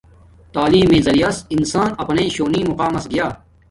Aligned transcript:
تعیلم 0.53 0.89
میے 0.91 0.99
زریعریاس 1.05 1.37
انسان 1.55 1.89
اپناݵ 2.01 2.29
شونی 2.35 2.61
مقام 2.69 2.91
مس 2.95 3.05
گیا 3.11 3.27